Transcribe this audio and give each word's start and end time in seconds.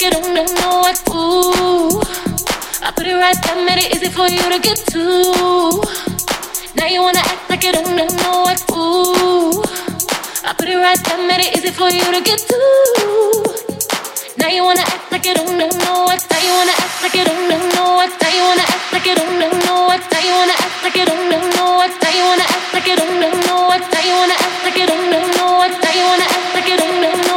get 0.00 0.16
on 0.16 0.32
and 0.32 0.48
know 0.56 0.80
what 0.80 0.96
ooh. 1.12 2.00
I 2.80 2.88
put 2.96 3.04
it 3.04 3.12
right 3.20 3.36
there, 3.44 3.60
made 3.68 3.84
it 3.84 3.92
easy 3.92 4.08
for 4.08 4.24
you 4.32 4.40
to 4.48 4.56
get 4.56 4.80
to. 4.96 5.04
Now 6.72 6.88
you 6.88 7.04
wanna 7.04 7.20
act 7.20 7.50
like 7.50 7.62
you 7.64 7.72
don't 7.72 7.92
know 7.92 8.08
what 8.40 8.64
ooh. 8.72 9.60
I 10.40 10.56
put 10.56 10.72
it 10.72 10.80
right 10.80 10.96
there, 11.04 11.20
made 11.28 11.44
it 11.44 11.52
easy 11.52 11.68
for 11.68 11.92
you 11.92 12.00
to 12.00 12.20
get 12.24 12.40
to. 12.48 12.60
Now 14.40 14.48
you 14.48 14.64
wanna 14.64 14.88
act 14.88 15.12
like 15.12 15.26
you 15.26 15.34
don't 15.34 15.60
know 15.60 15.68
what. 15.68 16.24
Now 16.32 16.40
you 16.48 16.52
wanna 16.56 16.80
act 16.80 16.96
like 17.04 17.14
you 17.20 17.24
don't 17.28 17.44
know 17.52 18.00
what. 18.00 18.08
Now 18.08 18.32
you 18.32 18.40
wanna 18.48 18.64
act 18.72 18.92
like 18.96 19.04
you 19.04 19.14
don't 19.20 19.36
know 19.36 19.84
what. 19.84 20.00
Now 20.00 20.24
you 20.24 20.32
wanna 20.32 20.56
act 20.64 20.80
like 20.80 20.96
you 20.96 21.04
don't 21.04 21.28
know 21.28 21.76
what. 21.76 21.92
Now 22.00 22.08
you 22.16 22.24
wanna 22.24 22.48
act 22.48 22.72
like 22.72 22.88
you 22.88 22.96
don't 22.96 23.20
know 23.20 23.68
what. 23.68 23.84
Now 23.84 24.00
you 24.00 24.16
wanna 24.16 24.36
act 24.48 24.64
like 24.64 24.80
you 24.80 24.86
don't 24.88 25.12
know 25.12 25.60
what. 25.60 25.72
Now 25.76 25.92
you 25.92 26.04
wanna 26.08 26.24
act 26.24 26.48
like 26.56 26.68
you 26.72 26.78
don't 26.80 27.00
know. 27.04 27.29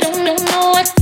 don't, 0.00 0.24
don't 0.24 0.44
know 0.50 0.70
what 0.70 0.99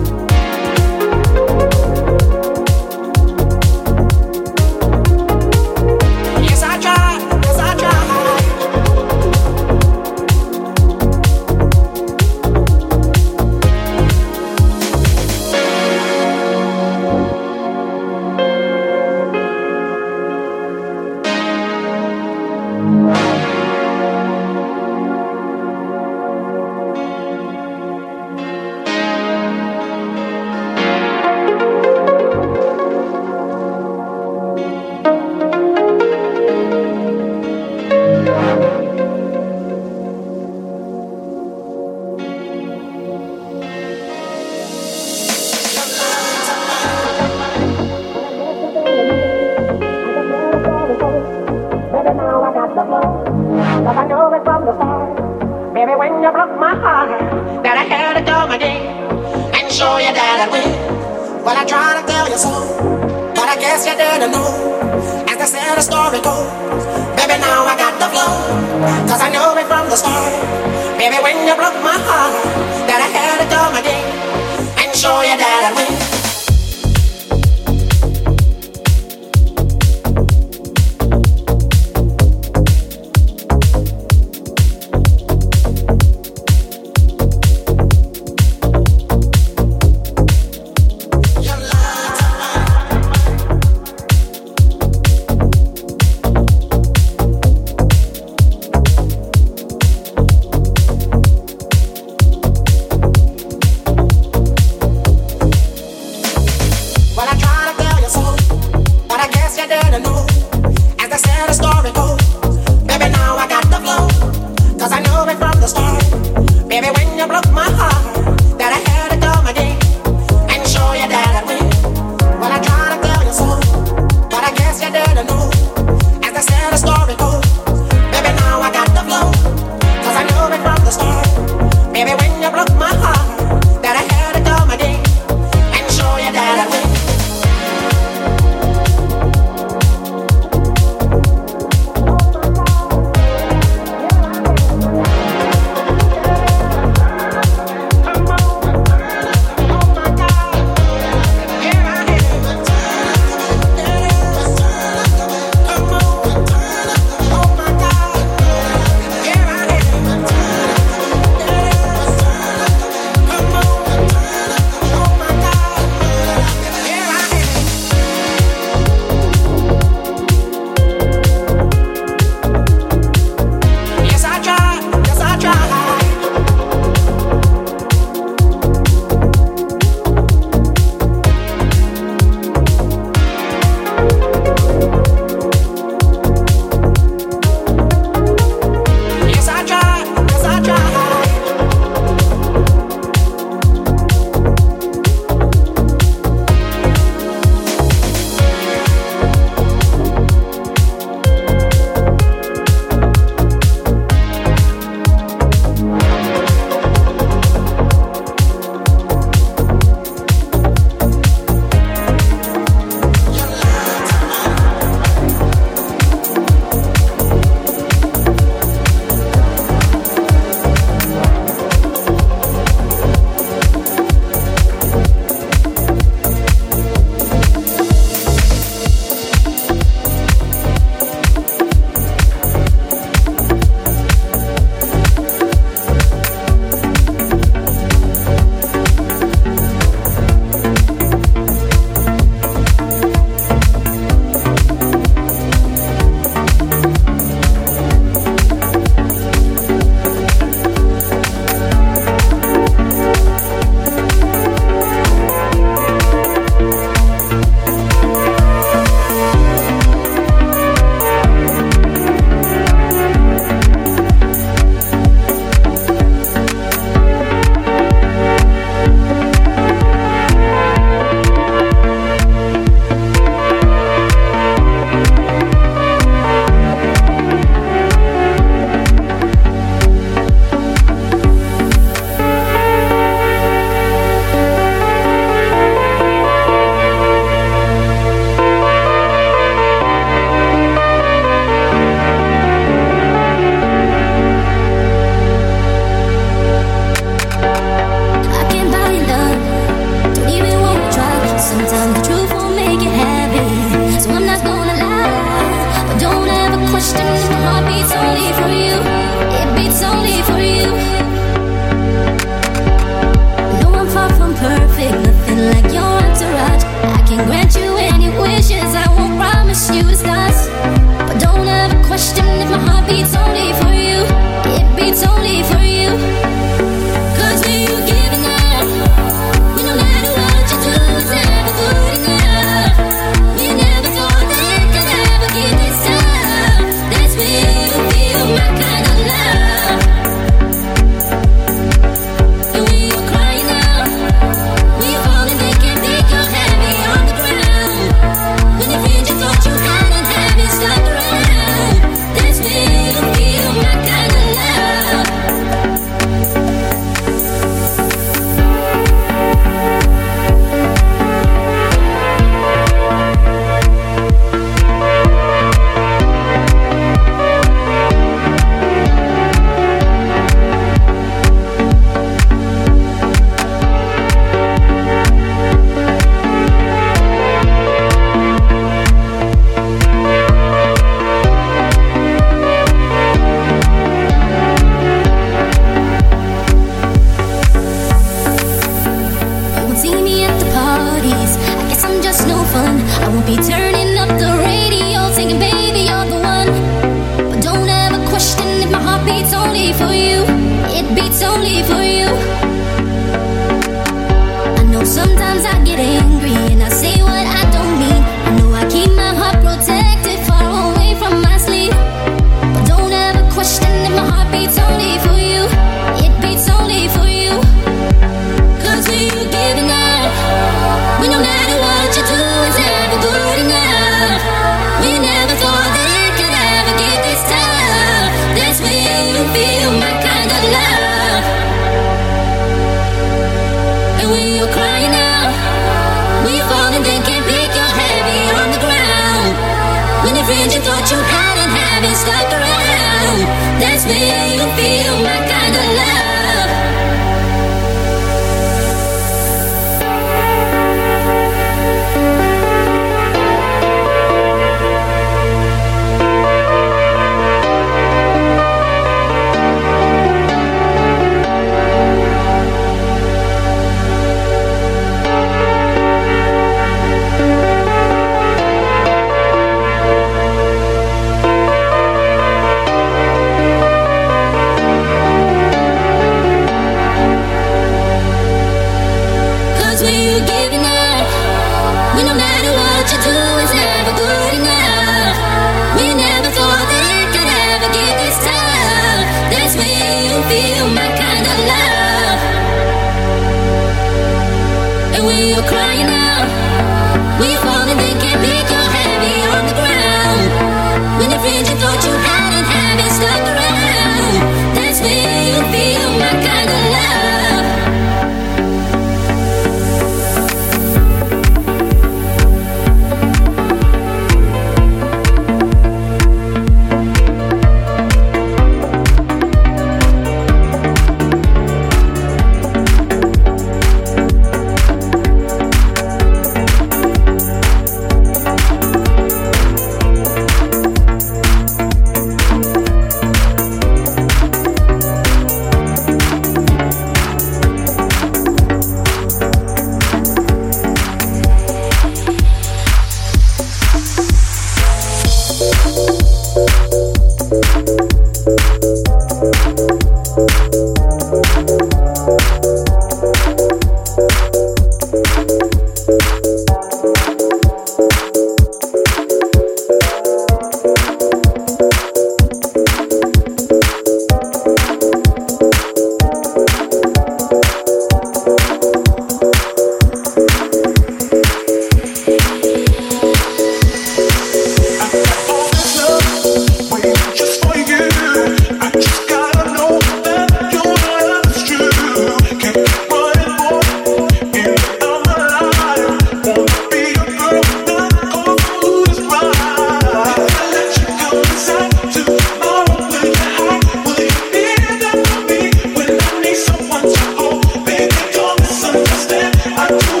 Oh. 599.73 600.00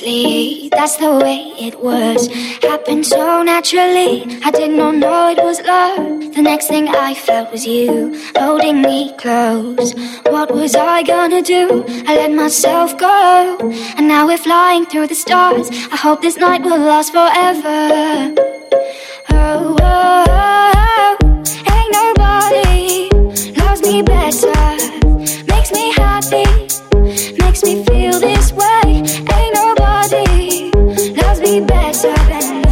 That's 0.00 0.96
the 0.96 1.20
way 1.22 1.52
it 1.56 1.78
was. 1.78 2.26
Happened 2.62 3.06
so 3.06 3.44
naturally. 3.44 4.40
I 4.44 4.50
did 4.50 4.72
not 4.72 4.96
know 4.96 5.28
it 5.30 5.38
was 5.38 5.60
love. 5.60 6.34
The 6.34 6.42
next 6.42 6.66
thing 6.66 6.88
I 6.88 7.14
felt 7.14 7.52
was 7.52 7.64
you 7.64 8.20
holding 8.36 8.82
me 8.82 9.14
close. 9.18 9.94
What 10.24 10.52
was 10.52 10.74
I 10.74 11.04
gonna 11.04 11.42
do? 11.42 11.84
I 12.08 12.16
let 12.16 12.32
myself 12.32 12.98
go. 12.98 13.56
And 13.96 14.08
now 14.08 14.26
we're 14.26 14.36
flying 14.36 14.84
through 14.86 15.06
the 15.06 15.14
stars. 15.14 15.68
I 15.92 15.96
hope 15.96 16.22
this 16.22 16.38
night 16.38 16.62
will 16.62 16.78
last 16.78 17.12
forever. 17.12 18.34
oh, 19.30 19.76
oh, 19.80 20.24
oh. 20.28 21.16
ain't 21.72 21.92
nobody 21.92 23.62
loves 23.62 23.82
me 23.82 24.02
better. 24.02 24.64
That's 31.60 32.63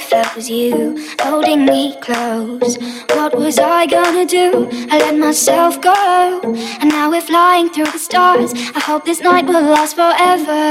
next 0.00 0.10
thing 0.10 0.18
I 0.18 0.22
felt 0.22 0.36
was 0.36 0.50
you 0.50 0.96
holding 1.20 1.64
me 1.66 1.96
close. 2.00 2.78
What 3.10 3.36
was 3.36 3.58
I 3.58 3.86
gonna 3.86 4.24
do? 4.26 4.68
I 4.90 4.98
let 4.98 5.18
myself 5.18 5.80
go. 5.80 6.40
And 6.80 6.90
now 6.90 7.10
we're 7.10 7.20
flying 7.20 7.70
through 7.70 7.90
the 7.92 7.98
stars. 7.98 8.52
I 8.74 8.80
hope 8.80 9.04
this 9.04 9.20
night 9.20 9.46
will 9.46 9.62
last 9.62 9.96
forever. 9.96 10.70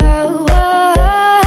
oh. 0.00 0.46
oh, 0.48 0.94
oh. 0.98 1.45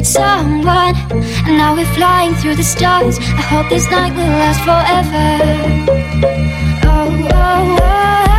Needed 0.00 0.06
someone. 0.06 0.94
And 1.46 1.56
now 1.58 1.74
we're 1.74 1.94
flying 1.94 2.34
through 2.34 2.56
the 2.56 2.64
stars. 2.64 3.18
I 3.18 3.42
hope 3.42 3.68
this 3.68 3.90
night 3.90 4.12
will 4.12 4.24
last 4.24 4.60
forever. 4.64 5.90
Oh, 6.84 7.28
oh, 7.32 7.78
oh. 7.82 8.29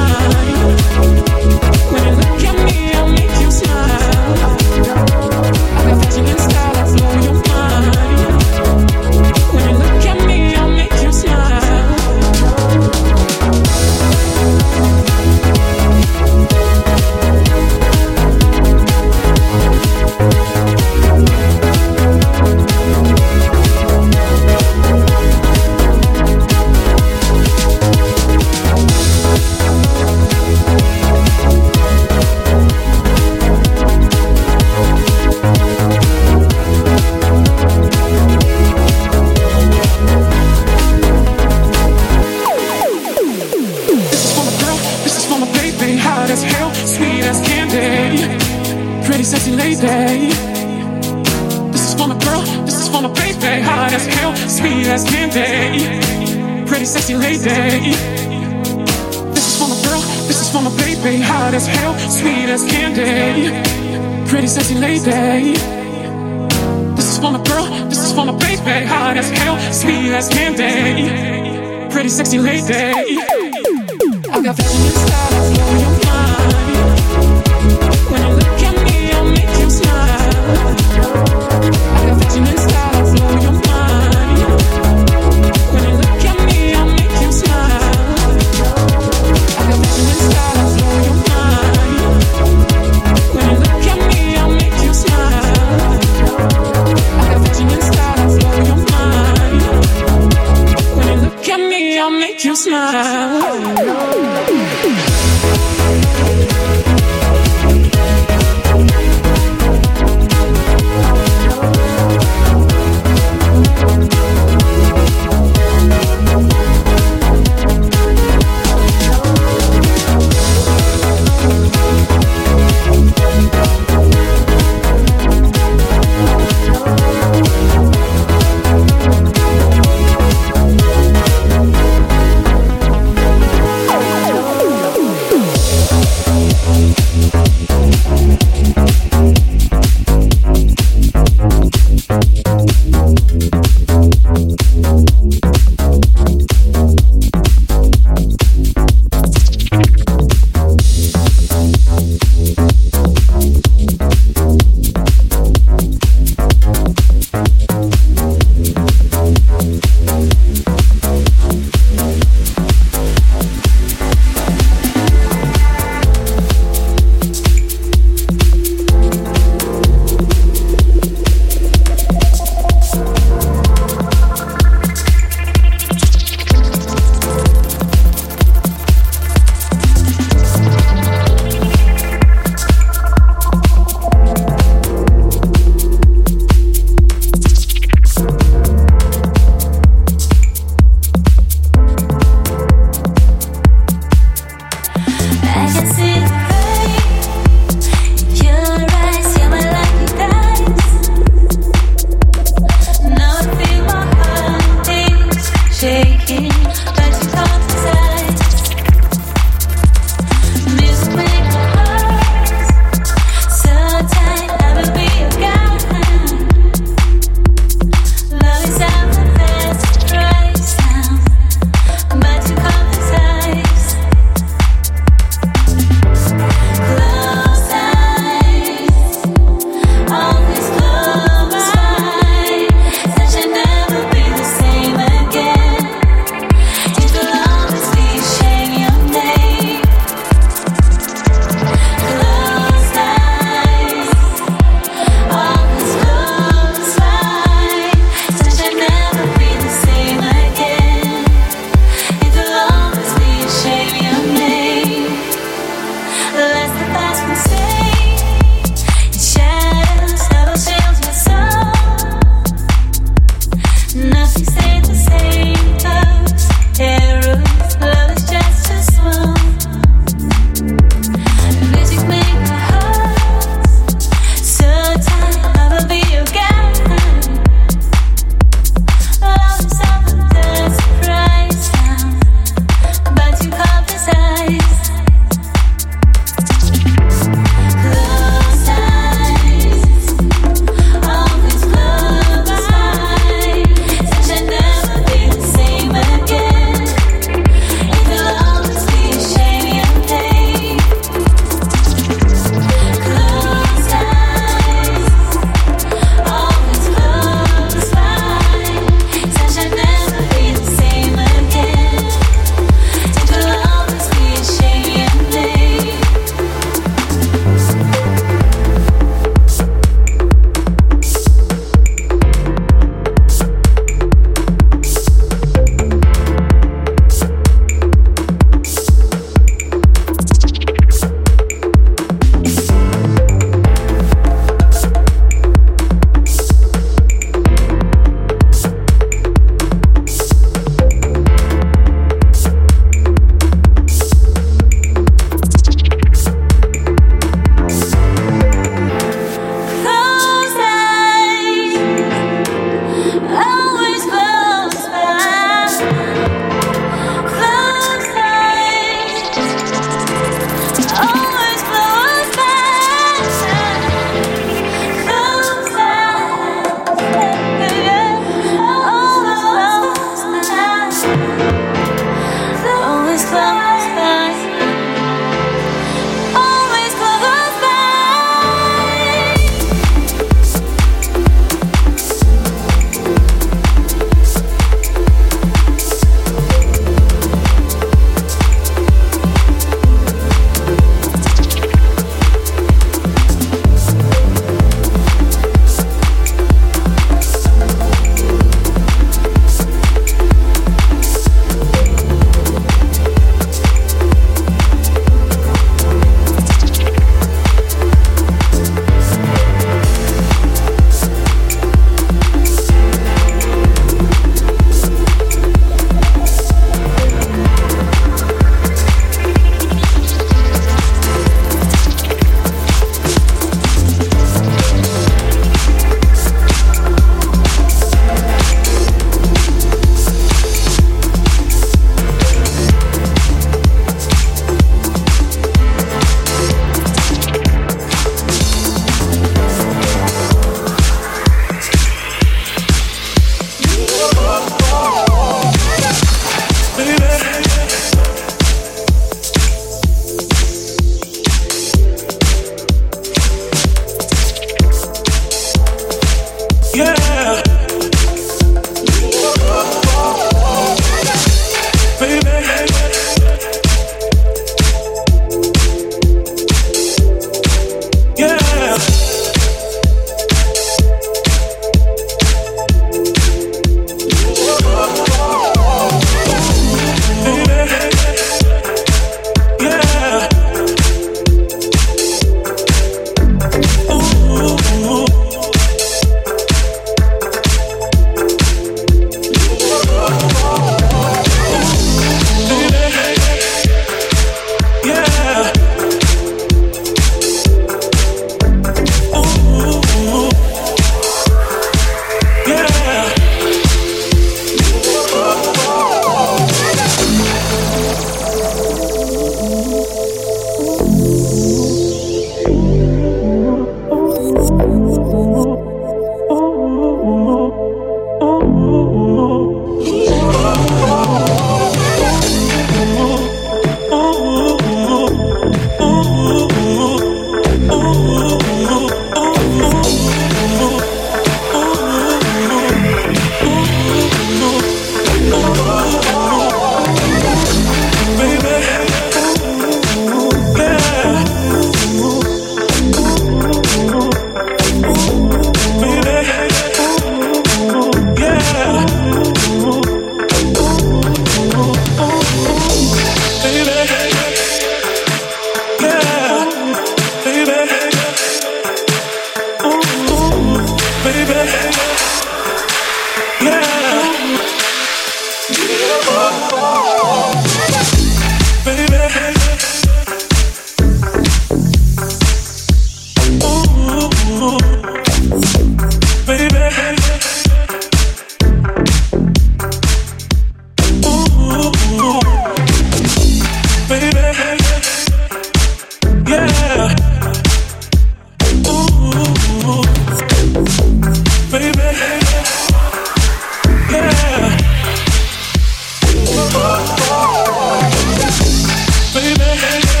Baby. 599.13 600.00